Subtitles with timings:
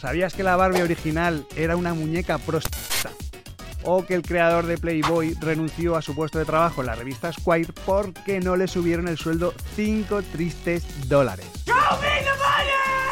[0.00, 3.10] ¿Sabías que la Barbie original era una muñeca prostituta?
[3.82, 7.30] O que el creador de Playboy renunció a su puesto de trabajo en la revista
[7.30, 11.46] Squire porque no le subieron el sueldo 5 tristes dólares.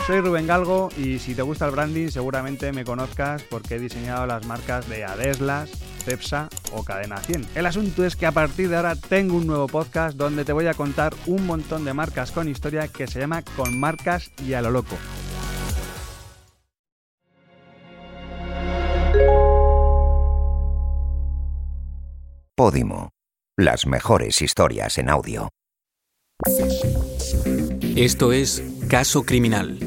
[0.07, 4.25] Soy Rubén Galgo y si te gusta el branding seguramente me conozcas porque he diseñado
[4.27, 5.69] las marcas de Adeslas,
[6.07, 7.49] Cepsa o Cadena 100.
[7.55, 10.67] El asunto es que a partir de ahora tengo un nuevo podcast donde te voy
[10.67, 14.63] a contar un montón de marcas con historia que se llama Con Marcas y a
[14.63, 14.97] lo Loco.
[22.59, 23.11] Podimo.
[23.57, 25.49] Las mejores historias en audio.
[27.95, 29.79] Esto es Caso Criminal.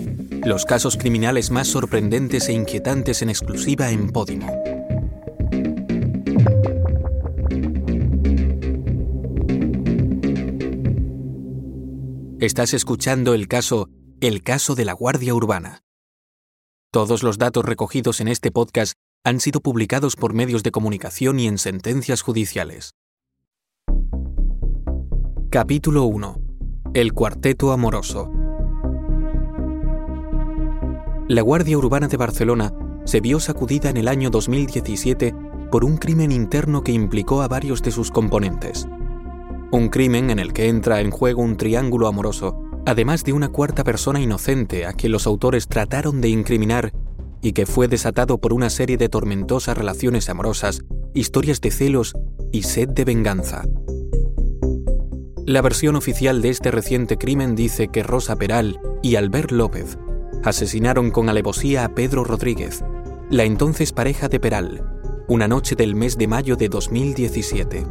[0.45, 4.47] Los casos criminales más sorprendentes e inquietantes en exclusiva en Podimo.
[12.39, 13.89] Estás escuchando el caso
[14.21, 15.81] El caso de la Guardia Urbana.
[16.89, 21.47] Todos los datos recogidos en este podcast han sido publicados por medios de comunicación y
[21.47, 22.95] en sentencias judiciales.
[25.51, 26.41] Capítulo 1.
[26.95, 28.31] El Cuarteto Amoroso.
[31.27, 32.73] La Guardia Urbana de Barcelona
[33.05, 35.35] se vio sacudida en el año 2017
[35.71, 38.87] por un crimen interno que implicó a varios de sus componentes.
[39.71, 43.83] Un crimen en el que entra en juego un triángulo amoroso, además de una cuarta
[43.83, 46.91] persona inocente a quien los autores trataron de incriminar
[47.41, 50.81] y que fue desatado por una serie de tormentosas relaciones amorosas,
[51.13, 52.13] historias de celos
[52.51, 53.63] y sed de venganza.
[55.45, 59.97] La versión oficial de este reciente crimen dice que Rosa Peral y Albert López
[60.43, 62.83] asesinaron con alevosía a Pedro Rodríguez,
[63.29, 64.83] la entonces pareja de Peral,
[65.27, 67.85] una noche del mes de mayo de 2017.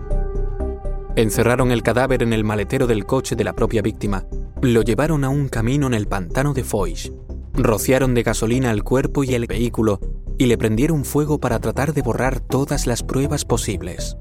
[1.16, 4.26] Encerraron el cadáver en el maletero del coche de la propia víctima,
[4.62, 7.10] lo llevaron a un camino en el pantano de Foix
[7.54, 10.00] Rociaron de gasolina el cuerpo y el vehículo
[10.38, 14.16] y le prendieron fuego para tratar de borrar todas las pruebas posibles.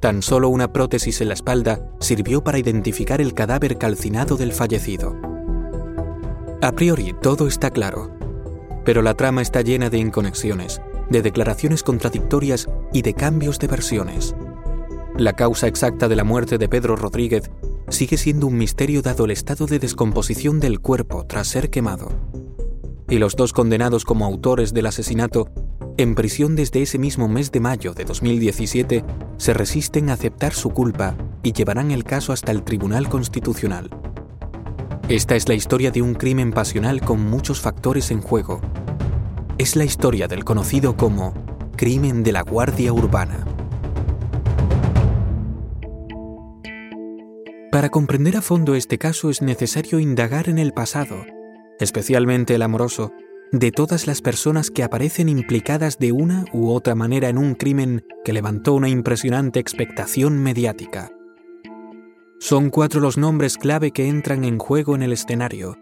[0.00, 5.14] Tan solo una prótesis en la espalda sirvió para identificar el cadáver calcinado del fallecido.
[6.62, 8.10] A priori todo está claro,
[8.84, 10.80] pero la trama está llena de inconexiones,
[11.10, 14.34] de declaraciones contradictorias y de cambios de versiones.
[15.18, 17.50] La causa exacta de la muerte de Pedro Rodríguez
[17.90, 22.10] sigue siendo un misterio dado el estado de descomposición del cuerpo tras ser quemado.
[23.08, 25.50] Y los dos condenados como autores del asesinato,
[25.96, 29.04] en prisión desde ese mismo mes de mayo de 2017,
[29.36, 33.90] se resisten a aceptar su culpa y llevarán el caso hasta el Tribunal Constitucional.
[35.08, 38.60] Esta es la historia de un crimen pasional con muchos factores en juego.
[39.58, 41.34] Es la historia del conocido como
[41.76, 43.44] crimen de la Guardia Urbana.
[47.80, 51.24] Para comprender a fondo este caso es necesario indagar en el pasado,
[51.78, 53.10] especialmente el amoroso,
[53.52, 58.04] de todas las personas que aparecen implicadas de una u otra manera en un crimen
[58.22, 61.10] que levantó una impresionante expectación mediática.
[62.38, 65.78] Son cuatro los nombres clave que entran en juego en el escenario.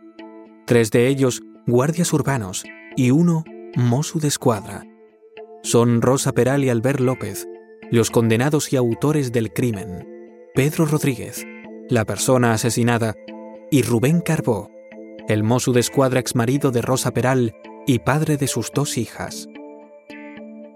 [0.66, 3.42] Tres de ellos guardias urbanos y uno
[3.74, 4.84] Mosu de escuadra.
[5.64, 7.48] Son Rosa Peral y Albert López,
[7.90, 10.06] los condenados y autores del crimen.
[10.54, 11.44] Pedro Rodríguez,
[11.88, 13.14] la persona asesinada,
[13.70, 14.70] y Rubén Carbó,
[15.28, 17.54] el mozo de escuadra exmarido de Rosa Peral
[17.86, 19.48] y padre de sus dos hijas.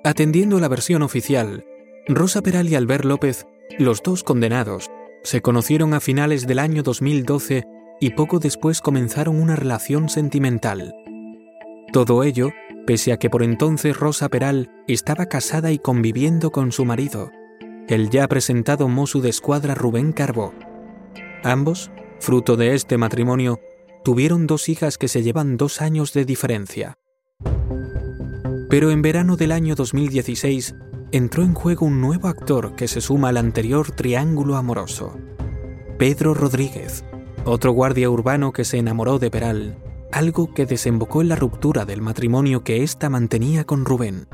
[0.05, 1.65] Atendiendo la versión oficial,
[2.07, 3.47] Rosa Peral y Albert López,
[3.79, 4.91] los dos condenados,
[5.23, 7.65] se conocieron a finales del año 2012
[8.01, 10.95] y poco después comenzaron una relación sentimental.
[11.93, 12.51] Todo ello
[12.87, 17.31] pese a que por entonces Rosa Peral estaba casada y conviviendo con su marido,
[17.89, 20.53] el ya presentado mozo de escuadra Rubén Carbó.
[21.45, 23.61] Ambos, fruto de este matrimonio,
[24.05, 26.99] tuvieron dos hijas que se llevan dos años de diferencia.
[28.71, 30.75] Pero en verano del año 2016
[31.11, 35.19] entró en juego un nuevo actor que se suma al anterior triángulo amoroso.
[35.99, 37.05] Pedro Rodríguez,
[37.45, 39.79] otro guardia urbano que se enamoró de Peral,
[40.13, 44.29] algo que desembocó en la ruptura del matrimonio que ésta mantenía con Rubén.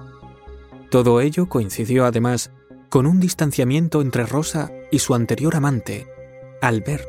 [0.90, 2.52] Todo ello coincidió además
[2.90, 6.06] con un distanciamiento entre Rosa y su anterior amante,
[6.60, 7.08] Albert.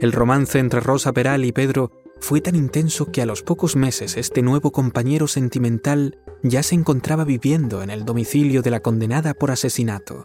[0.00, 4.16] El romance entre Rosa Peral y Pedro fue tan intenso que a los pocos meses
[4.16, 9.50] este nuevo compañero sentimental ya se encontraba viviendo en el domicilio de la condenada por
[9.50, 10.24] asesinato.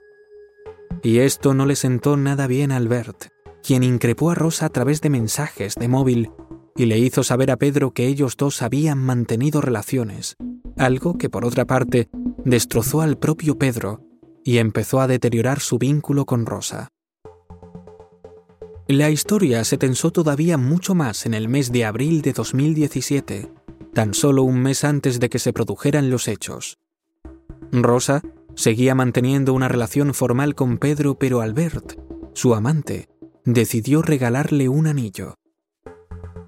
[1.03, 3.27] Y esto no le sentó nada bien a Albert,
[3.63, 6.31] quien increpó a Rosa a través de mensajes de móvil
[6.75, 10.35] y le hizo saber a Pedro que ellos dos habían mantenido relaciones,
[10.77, 12.09] algo que por otra parte
[12.43, 14.01] destrozó al propio Pedro
[14.43, 16.89] y empezó a deteriorar su vínculo con Rosa.
[18.91, 23.49] La historia se tensó todavía mucho más en el mes de abril de 2017,
[23.93, 26.77] tan solo un mes antes de que se produjeran los hechos.
[27.71, 28.21] Rosa
[28.53, 31.97] seguía manteniendo una relación formal con Pedro, pero Albert,
[32.33, 33.07] su amante,
[33.45, 35.35] decidió regalarle un anillo.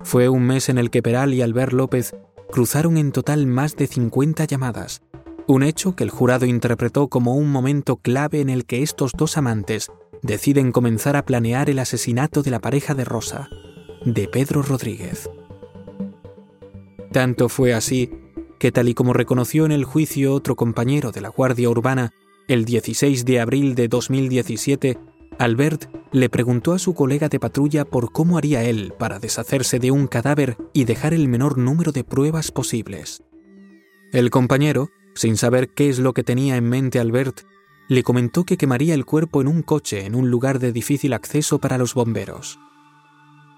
[0.01, 2.13] Fue un mes en el que Peral y Albert López
[2.51, 5.01] cruzaron en total más de 50 llamadas,
[5.48, 9.38] un hecho que el jurado interpretó como un momento clave en el que estos dos
[9.38, 9.92] amantes
[10.24, 13.50] deciden comenzar a planear el asesinato de la pareja de Rosa,
[14.06, 15.30] de Pedro Rodríguez.
[17.12, 18.10] Tanto fue así
[18.58, 22.14] que tal y como reconoció en el juicio otro compañero de la Guardia Urbana,
[22.48, 24.98] el 16 de abril de 2017,
[25.38, 29.92] Albert le preguntó a su colega de patrulla por cómo haría él para deshacerse de
[29.92, 33.24] un cadáver y dejar el menor número de pruebas posibles.
[34.14, 37.42] El compañero, sin saber qué es lo que tenía en mente Albert,
[37.88, 41.59] le comentó que quemaría el cuerpo en un coche en un lugar de difícil acceso
[41.59, 42.59] para los bomberos.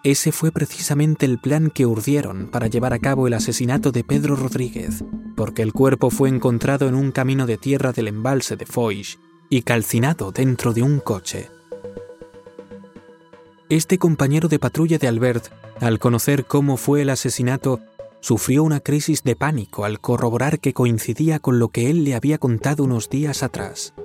[0.03, 4.35] Ese fue precisamente el plan que urdieron para llevar a cabo el asesinato de Pedro
[4.35, 5.03] Rodríguez,
[5.35, 9.17] porque el cuerpo fue encontrado en un camino de tierra del embalse de Foix
[9.49, 11.49] y calcinado dentro de un coche.
[13.67, 15.51] Este compañero de patrulla de Albert,
[15.81, 17.79] al conocer cómo fue el asesinato,
[18.21, 22.37] sufrió una crisis de pánico al corroborar que coincidía con lo que él le había
[22.37, 23.95] contado unos días atrás.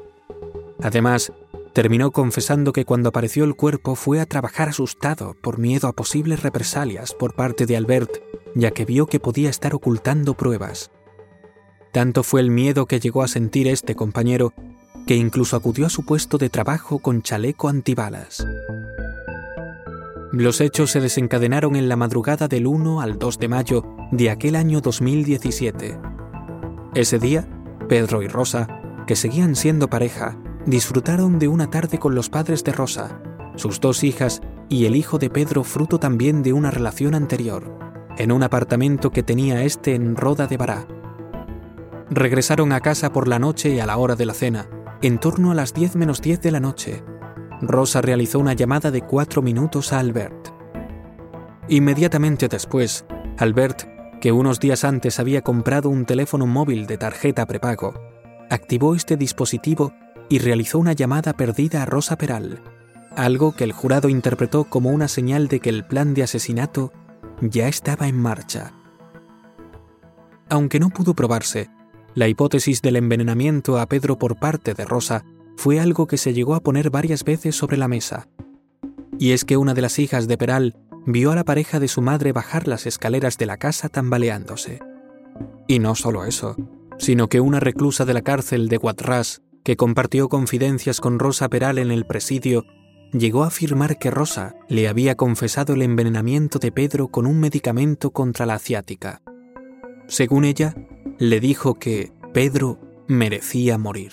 [0.82, 1.32] Además,
[1.72, 6.42] terminó confesando que cuando apareció el cuerpo fue a trabajar asustado por miedo a posibles
[6.42, 8.10] represalias por parte de Albert,
[8.54, 10.90] ya que vio que podía estar ocultando pruebas.
[11.92, 14.52] Tanto fue el miedo que llegó a sentir este compañero
[15.06, 18.46] que incluso acudió a su puesto de trabajo con chaleco antibalas.
[20.32, 24.54] Los hechos se desencadenaron en la madrugada del 1 al 2 de mayo de aquel
[24.54, 25.98] año 2017.
[26.94, 27.48] Ese día,
[27.88, 28.68] Pedro y Rosa,
[29.08, 30.38] que seguían siendo pareja,
[30.70, 33.20] disfrutaron de una tarde con los padres de Rosa,
[33.56, 37.76] sus dos hijas y el hijo de Pedro fruto también de una relación anterior,
[38.16, 40.86] en un apartamento que tenía este en Roda de Bará.
[42.08, 44.68] Regresaron a casa por la noche a la hora de la cena,
[45.02, 47.02] en torno a las 10 menos 10 de la noche,
[47.62, 50.48] Rosa realizó una llamada de cuatro minutos a Albert.
[51.68, 53.04] Inmediatamente después,
[53.38, 53.82] Albert,
[54.20, 57.94] que unos días antes había comprado un teléfono móvil de tarjeta prepago,
[58.50, 59.92] activó este dispositivo
[60.30, 62.62] y realizó una llamada perdida a Rosa Peral,
[63.16, 66.92] algo que el jurado interpretó como una señal de que el plan de asesinato
[67.42, 68.72] ya estaba en marcha.
[70.48, 71.68] Aunque no pudo probarse,
[72.14, 75.24] la hipótesis del envenenamiento a Pedro por parte de Rosa
[75.56, 78.28] fue algo que se llegó a poner varias veces sobre la mesa.
[79.18, 82.02] Y es que una de las hijas de Peral vio a la pareja de su
[82.02, 84.78] madre bajar las escaleras de la casa tambaleándose.
[85.66, 86.56] Y no solo eso,
[86.98, 91.78] sino que una reclusa de la cárcel de Guadras, que compartió confidencias con Rosa Peral
[91.78, 92.64] en el presidio,
[93.12, 98.10] llegó a afirmar que Rosa le había confesado el envenenamiento de Pedro con un medicamento
[98.10, 99.22] contra la ciática.
[100.06, 100.74] Según ella,
[101.18, 104.12] le dijo que Pedro merecía morir.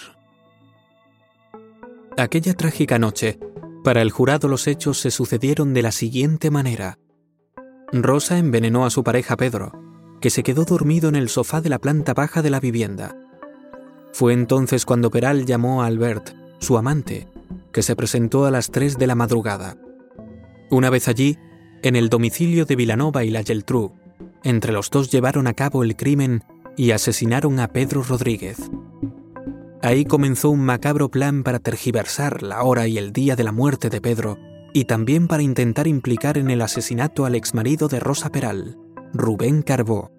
[2.17, 3.39] Aquella trágica noche,
[3.83, 6.97] para el jurado los hechos se sucedieron de la siguiente manera.
[7.93, 9.71] Rosa envenenó a su pareja Pedro,
[10.19, 13.15] que se quedó dormido en el sofá de la planta baja de la vivienda.
[14.17, 17.27] Fue entonces cuando Peral llamó a Albert, su amante,
[17.71, 19.77] que se presentó a las 3 de la madrugada.
[20.71, 21.37] Una vez allí,
[21.83, 23.93] en el domicilio de Vilanova y la Geltrú,
[24.43, 26.43] entre los dos llevaron a cabo el crimen
[26.75, 28.57] y asesinaron a Pedro Rodríguez.
[29.83, 33.91] Ahí comenzó un macabro plan para tergiversar la hora y el día de la muerte
[33.91, 34.39] de Pedro,
[34.73, 38.79] y también para intentar implicar en el asesinato al exmarido de Rosa Peral,
[39.13, 40.11] Rubén Carbó.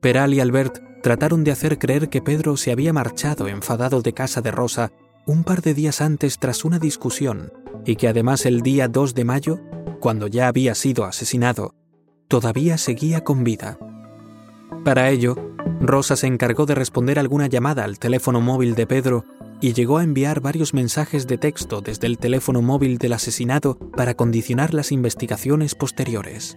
[0.00, 4.40] Peral y Albert trataron de hacer creer que Pedro se había marchado enfadado de casa
[4.40, 4.92] de Rosa
[5.26, 7.52] un par de días antes tras una discusión,
[7.84, 9.60] y que además el día 2 de mayo,
[10.00, 11.74] cuando ya había sido asesinado,
[12.28, 13.78] todavía seguía con vida.
[14.84, 15.36] Para ello,
[15.80, 19.24] Rosa se encargó de responder alguna llamada al teléfono móvil de Pedro
[19.60, 24.14] y llegó a enviar varios mensajes de texto desde el teléfono móvil del asesinado para
[24.14, 26.56] condicionar las investigaciones posteriores.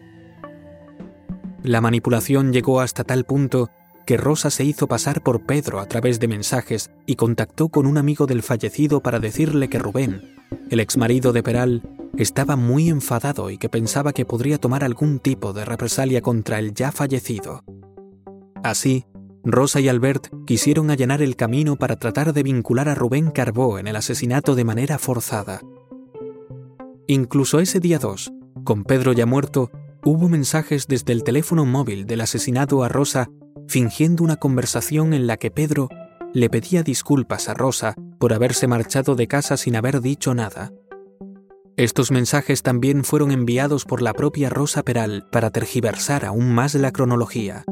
[1.64, 3.70] La manipulación llegó hasta tal punto
[4.06, 7.98] que Rosa se hizo pasar por Pedro a través de mensajes y contactó con un
[7.98, 10.22] amigo del fallecido para decirle que Rubén,
[10.70, 11.84] el exmarido de Peral,
[12.18, 16.74] estaba muy enfadado y que pensaba que podría tomar algún tipo de represalia contra el
[16.74, 17.64] ya fallecido.
[18.64, 19.06] Así,
[19.44, 23.88] Rosa y Albert quisieron allanar el camino para tratar de vincular a Rubén Carbó en
[23.88, 25.62] el asesinato de manera forzada.
[27.08, 28.32] Incluso ese día 2,
[28.64, 29.72] con Pedro ya muerto,
[30.04, 33.30] hubo mensajes desde el teléfono móvil del asesinado a Rosa
[33.68, 35.90] fingiendo una conversación en la que Pedro
[36.34, 40.72] le pedía disculpas a Rosa por haberse marchado de casa sin haber dicho nada.
[41.78, 46.92] Estos mensajes también fueron enviados por la propia Rosa Peral para tergiversar aún más la
[46.92, 47.66] cronología.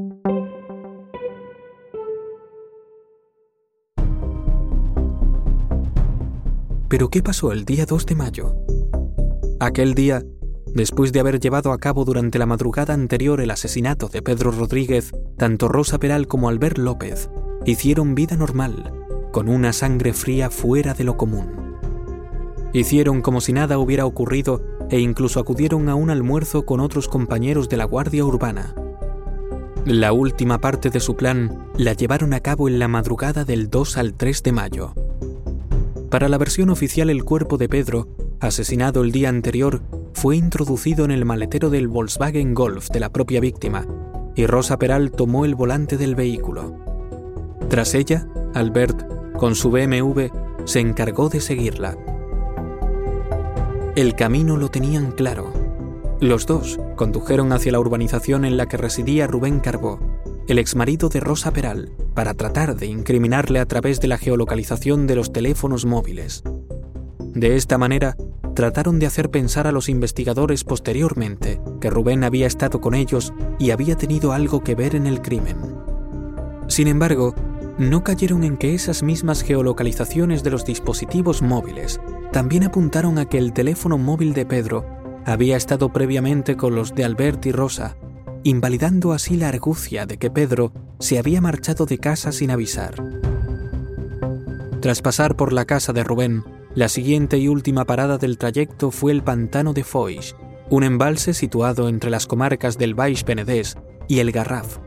[6.89, 8.55] Pero ¿qué pasó el día 2 de mayo?
[9.59, 10.23] Aquel día,
[10.73, 15.11] después de haber llevado a cabo durante la madrugada anterior el asesinato de Pedro Rodríguez,
[15.39, 17.29] tanto Rosa Peral como Albert López
[17.65, 18.91] hicieron vida normal,
[19.31, 21.77] con una sangre fría fuera de lo común.
[22.73, 27.69] Hicieron como si nada hubiera ocurrido e incluso acudieron a un almuerzo con otros compañeros
[27.69, 28.75] de la Guardia Urbana.
[29.85, 33.97] La última parte de su plan la llevaron a cabo en la madrugada del 2
[33.97, 34.93] al 3 de mayo.
[36.09, 38.09] Para la versión oficial el cuerpo de Pedro,
[38.41, 39.81] asesinado el día anterior,
[40.13, 43.85] fue introducido en el maletero del Volkswagen Golf de la propia víctima,
[44.35, 46.77] y Rosa Peral tomó el volante del vehículo.
[47.69, 50.27] Tras ella, Albert, con su BMW,
[50.65, 51.97] se encargó de seguirla.
[53.95, 55.51] El camino lo tenían claro.
[56.19, 59.99] Los dos condujeron hacia la urbanización en la que residía Rubén Carbó,
[60.47, 65.15] el exmarido de Rosa Peral, para tratar de incriminarle a través de la geolocalización de
[65.15, 66.43] los teléfonos móviles.
[67.19, 68.17] De esta manera,
[68.55, 73.71] trataron de hacer pensar a los investigadores posteriormente que Rubén había estado con ellos y
[73.71, 75.57] había tenido algo que ver en el crimen.
[76.67, 77.35] Sin embargo,
[77.77, 81.99] no cayeron en que esas mismas geolocalizaciones de los dispositivos móviles
[82.31, 84.85] también apuntaron a que el teléfono móvil de Pedro
[85.25, 87.95] había estado previamente con los de Albert y Rosa
[88.43, 92.95] invalidando así la argucia de que Pedro se había marchado de casa sin avisar.
[94.81, 99.11] Tras pasar por la casa de Rubén, la siguiente y última parada del trayecto fue
[99.11, 100.35] el pantano de Foix,
[100.69, 103.75] un embalse situado entre las comarcas del Baix Penedès
[104.07, 104.77] y el Garraf.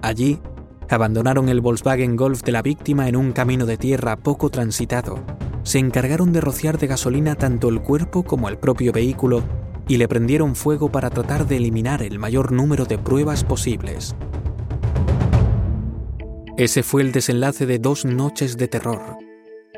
[0.00, 0.38] Allí,
[0.88, 5.24] abandonaron el Volkswagen Golf de la víctima en un camino de tierra poco transitado.
[5.64, 9.42] Se encargaron de rociar de gasolina tanto el cuerpo como el propio vehículo
[9.88, 14.14] y le prendieron fuego para tratar de eliminar el mayor número de pruebas posibles.
[16.56, 19.16] Ese fue el desenlace de dos noches de terror,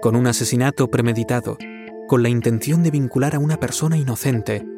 [0.02, 1.56] con un asesinato premeditado,
[2.08, 4.73] con la intención de vincular a una persona inocente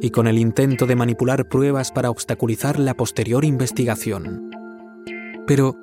[0.00, 4.50] y con el intento de manipular pruebas para obstaculizar la posterior investigación.
[5.46, 5.76] Pero,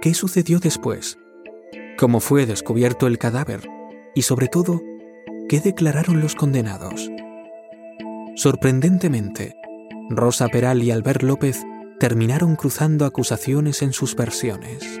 [0.00, 1.18] ¿qué sucedió después?
[1.98, 3.68] ¿Cómo fue descubierto el cadáver?
[4.14, 4.80] Y sobre todo,
[5.48, 7.10] ¿qué declararon los condenados?
[8.36, 9.54] Sorprendentemente,
[10.10, 11.62] Rosa Peral y Albert López
[12.00, 15.00] terminaron cruzando acusaciones en sus versiones.